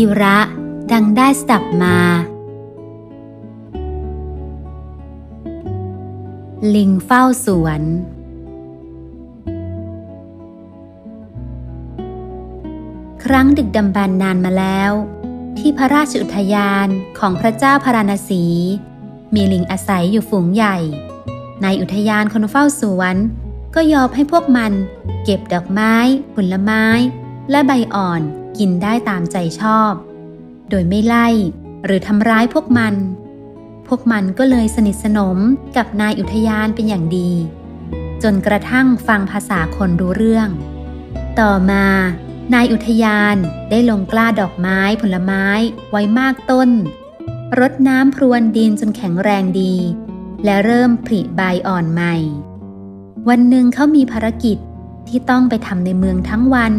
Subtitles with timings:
[0.00, 0.38] กิระ
[0.92, 1.98] ดังได้สดับมา
[6.74, 7.82] ลิงเฝ้าสวน
[13.24, 14.92] ครั้งดึกดำบรรนานมาแล้ว
[15.58, 16.88] ที่พระราชอุทยาน
[17.18, 18.44] ของพระเจ้าพาราณสี
[19.34, 20.76] มีลิงอาศัยอยู่ฝูงใหญ่
[21.62, 23.16] ในอุทยานคนเฝ้าสวน
[23.74, 24.72] ก็ยอมให้พวกมัน
[25.24, 25.94] เก็บดอกไม้
[26.34, 26.84] ผลไม้
[27.50, 28.22] และใบอ่อน
[28.58, 29.92] กินได้ตามใจชอบ
[30.70, 31.28] โดยไม่ไล่
[31.84, 32.94] หรือทำร้ายพวกมัน
[33.88, 35.38] พวกมันก็เลยสนิทสนม
[35.76, 37.30] กับนายอุทยานเป็นอย่างดี
[38.22, 40.48] จนกระทั่งฟังภาษาคนรู้เรื่อง
[41.40, 41.84] ต่อมา
[42.54, 43.36] นายอุทยาน
[43.70, 45.46] ได้ลงกล้าดอกไม้ผลไม้
[45.90, 46.70] ไว้มากต้น
[47.58, 49.74] รดน้ำพรวนดินจนแข็งแรงดี
[50.44, 52.14] และเริ่มผลิใบอ่อนใหม่
[53.28, 54.58] วันหนึ่งเขามีภารกิจ
[55.08, 56.74] ที่ต้องไปทำในเมืองทั้งวัน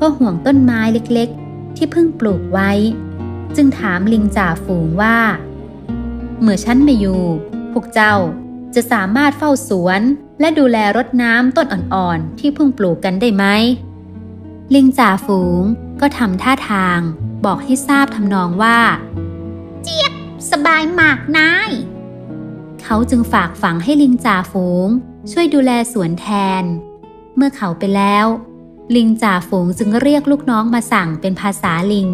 [0.00, 2.70] ก็ห่วงต้นไม้เล็กๆ ที่เพิ่งปลูกไว้
[3.56, 5.18] จึงถามลิงจ่าฝูงว่า
[6.40, 7.22] เมื่อฉันไม่อยู่
[7.72, 8.14] พวกเจ้า
[8.74, 10.00] จะสามารถเฝ้าสวน
[10.40, 13.44] และดูแลรดน้ำต้นอ่อนๆ ที่เพิ่งปลูกกันได้ไหม
[14.74, 15.62] ลิงจ่าฝูง
[16.00, 17.00] ก็ทำท่าทาง
[17.44, 18.78] บอกให้ทราบทำนองว่า
[19.82, 20.12] เจี๊ยบ
[20.50, 21.70] สบายมากนาย
[22.82, 24.88] เขาจึงฝากฝังให้ลิงจ่าฝูง
[25.30, 26.26] ช่วยดูแลสวนแท
[26.62, 26.64] น
[27.36, 28.26] เมื่อเขาไปแล้ว
[28.96, 32.08] ลิงจ่าฝูงจึงเรียกลูกน้องมาสั่งเป็นภาษาลิง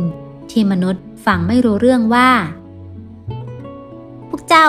[0.50, 2.30] ที่มนุษย์ฟังไม่รู้เรื่องว่า
[4.28, 4.68] พวกเจ้า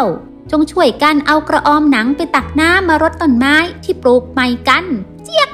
[0.51, 4.85] จงช่วยกันเอากระออมหนังไปตักน้ำมารดต้นไม้ที่ปลูกใหม่กัน
[5.23, 5.49] เจี๊ยบ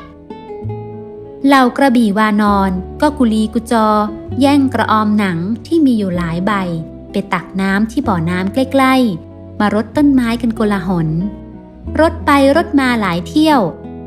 [1.46, 3.88] เหล่ากระบี่วานอนก็กุลีกุจอ
[4.40, 6.52] แย่งกระออมหนังที่มีอยู่หลายใบ
[7.12, 8.94] ไปตักน้ำที่บ่อน้ำใกล้
[9.28, 11.08] ๆ มารดต้นไม้กันโกลาหล
[12.00, 13.60] รดไปรดมาหลายเที่ยว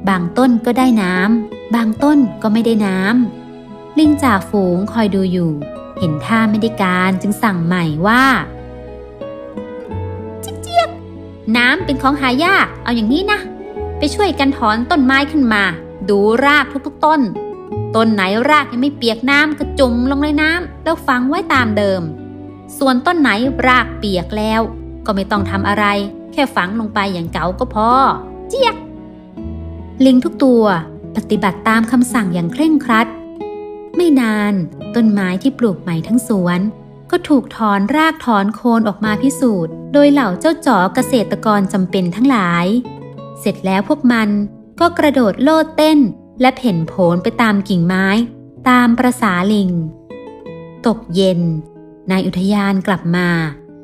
[0.09, 5.53] บางต้นก็ได้น้ำ บางต้นก็ไม่ได้น้ำลิงจากฝูงคอยดูอยู่
[5.99, 8.25] เห็นท่าไม่ได้การจึงสั่งใหม่ว่า
[10.41, 10.91] เจี๊ยบ
[11.57, 13.41] น้ำเป็นของหายากเอาอย่างนี้นะ
[13.99, 15.63] ไปช่วยกันถอนต้นไม้ขึ้นมา
[16.09, 17.21] ดูรากทุกๆต้น
[17.97, 22.03] ต้นไหนรากยังไม่เปียกน้ำก็จุ่มลงในน้ำแล้วฝังไว้ตามเดิม
[22.79, 23.31] ส่วนต้นไหน
[23.67, 24.61] รากเปียกแล้ว
[25.07, 25.85] ก็ไม่ต้องทำอะไร
[26.33, 27.91] แค่ฝังลงไปอย่างเก่าก็พอ
[28.49, 28.77] เจี๊ยบ
[30.05, 30.65] ลิงทุกตัว
[31.17, 33.07] ปฏิบัติตามคำสั่งอย่างเคร่งครัด
[33.97, 34.55] ไม่นาน
[34.95, 36.61] ต้นไม้ที่ปลูกใหม่ทั้งสวน
[37.11, 42.67] ก็ถูกถอนรากถอนโคนออกมาพิสูจน์ โดยเหล่าเจ้าจ๋อเกษตรกรจำเป็นทั้งหลาย
[43.41, 44.29] เสร็จแล้วพวกมัน
[44.81, 45.99] ก็กระโดดโลดเต้น
[46.41, 48.07] และเพ่นโผนไปตามกิ่งไม้
[48.69, 49.71] ตามประสาลิง
[50.87, 51.41] ตกเย็น
[52.11, 53.29] นายอุทยานกลับมา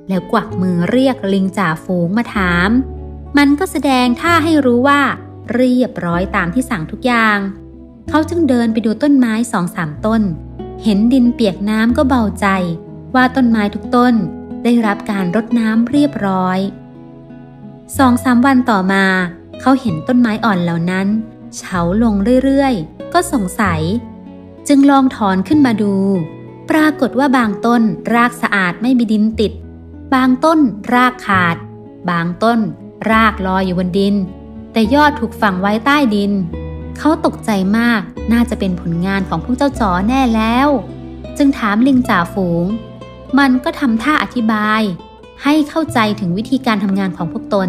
[0.09, 2.71] แล้วกวักมือเรียกลิงจ่าฝูงมาถาม
[3.39, 5.01] มันก็แสดงท่าให้รู้ว่า
[5.55, 7.39] เรียบร้อยตามที่สั่งทุกอย่าง
[8.09, 10.23] เขาจึงเดินไปดูต้นไม้สองสามต้น
[10.83, 12.47] เห็นดินเปียกน้ำก็เบาใจ
[13.15, 14.15] ว่าต้นไม้ทุกต้น
[14.65, 16.59] ได้รับการรดน้ำเรียบร้อย
[17.99, 19.05] สองสามวันต่อมา
[19.61, 21.07] เขาเห็นต้นไม้อ่อนเหล่านั้น
[21.57, 22.15] เฉาลง
[22.45, 23.81] เรื่อยๆ ก็สงสัย
[24.69, 25.95] จึงลองถอนขึ้นมาดู
[26.71, 27.83] ปรากฏว่าบางต้น
[28.15, 29.53] รากสะอาดไม่มีดินติด
[30.15, 30.61] บางต้น
[30.95, 31.57] รากขาด
[32.11, 32.59] บางต้น
[33.11, 34.15] รากลอยอยู่บนดิน
[34.73, 36.33] แต่ยอดถูกฝังไว้ใต้ดิน
[36.99, 38.01] เขาตกใจมาก
[38.33, 40.69] น่าจะเป็นผลงานของพวกเจ้าจ๋อแน่แล้ว
[41.39, 42.67] จึงถามลิงจ่าฝูง
[43.39, 44.83] มันก็ทำท่าอธิบาย
[45.43, 47.69] ให้เข้าใจถึงวิธีการทำงานของพวกตน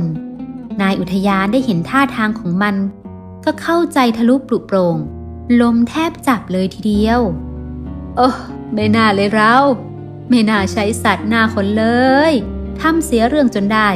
[0.81, 2.75] นายอุทยานได้เห็นท่าทางของมัน
[3.45, 4.95] ก็เข้าใจทะลุปลุกโปรง
[5.61, 7.19] ลมแทบจับเลยทีเดียว
[8.15, 8.29] โอ้
[8.73, 9.55] ไม่น่าเลยเรา
[10.29, 11.85] ไม่น่าใช้สัตว์หน้าคนเล
[12.31, 12.33] ย
[12.81, 13.89] ทำเสียเรื่องจนได้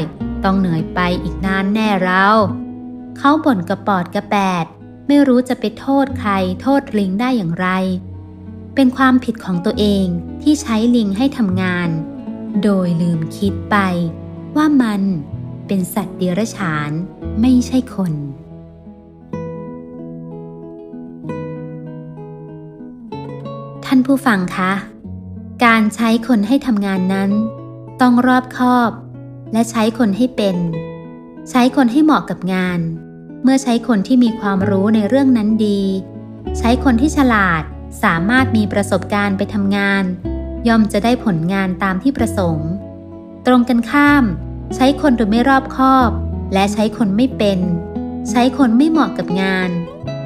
[0.44, 2.28] ต้องเหนื่อยไปอีกนานแน่เรา
[3.18, 4.66] เขาบ่นกระปอดกระแปด
[5.08, 7.68] ไม่รู้จะไปโทษใคร โทษลิงได้อย่างไร
[8.76, 10.06] เป็นความผิดของตัวเอง
[10.42, 11.90] ที่ใช้ลิงให้ทำงาน
[12.64, 13.78] โดยลืมคิดไป
[14.56, 15.02] ว่ามัน
[15.68, 16.92] เป็นสัตว์เดรัจฉาน
[17.42, 18.14] ไม่ใช่คน
[23.86, 24.72] ท่านผู้ฟังคะ
[25.66, 27.32] การใช้คนให้ทำงานนั้น
[28.02, 28.92] ต้องรอบคอบ
[29.54, 30.58] และใช้คนให้เป็น
[31.50, 32.80] ใช้คนให้เหมาะกับงาน
[33.48, 35.82] มื่อใช้คนที่มีความรู้ในเรื่องนั้นดี
[36.58, 37.64] ใช้คนที่ฉลาด
[38.04, 40.04] สามารถมีประสบการณ์ไปทำงาน
[40.68, 42.70] ย่อมจะได้ผลงานตามที่ประสงค์
[43.46, 44.24] ตรงกันข้าม
[44.76, 46.12] ใช้คนโดยไม่รอบคอบ
[46.54, 47.60] และใช้คนไม่เป็น
[48.30, 49.70] ใช้คนไม่เหมาะกับงาน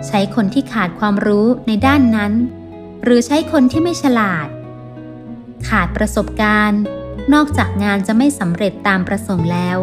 [0.07, 2.33] ใช้คนที่ขาดความรู้ในด้านนั้น
[3.03, 4.47] หรือใช้คนที่ไม่ฉลาด
[5.67, 6.81] ขาดประสบการณ์
[7.33, 9.77] นอกจากงานจะไม่สำเร็จตามประสงค์แล้ว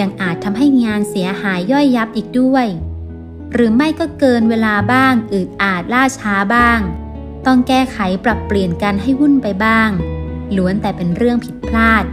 [0.00, 2.66] ยังอาจทำให้งานเสียหายย่อยยับอีกด้วย
[3.52, 6.80] หรือไม่ก็เกินเวลาบ้าง อืดอาดล่าช้าบ้าง
[7.46, 9.90] ต้องแก้ไขปรับเปลี่ยนกันให้วุ่นไปบ้าง
[10.56, 12.04] ล้วนแต่เป็นเรื่องผิดพลาด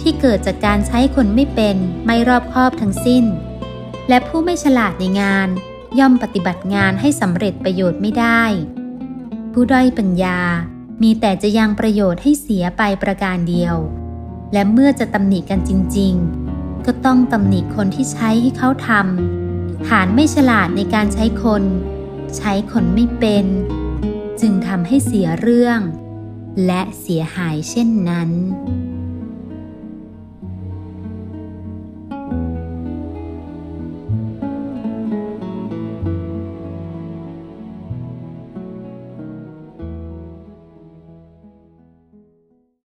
[0.00, 1.76] ที่เกิดจากการใช้คนไม่เป็น
[2.06, 3.24] ไม่รอบคอบทั้งสิ้น
[4.08, 5.48] และผู้ไม่ฉลาดในงาน
[5.98, 8.42] ย่อมปฏิบัติงานให้สำเร็จประโยชน์ไม่ได้
[9.52, 10.40] ผู้ด้อยปัญญา
[11.02, 13.76] มีแต่จะยังประโยชน์ให้เสียไปประการเดียว
[14.52, 16.47] และเมื่อจะตำหนิกันจริง ๆ
[16.86, 21.62] ก็ต้องตำหนิคนที่ใช้ให้เขาทำ ฐานไม่ฉลาดในการใช้คน
[22.36, 23.46] ใช้คนไม่เป็น
[24.40, 25.80] จึงทำให้เสียเรื่อง
[26.66, 28.30] และเสียหายเช่นนั้น